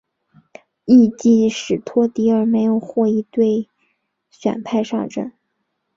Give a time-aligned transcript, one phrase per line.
[0.85, 3.69] 翌季史托迪尔没有获一队
[4.31, 5.31] 选派上阵。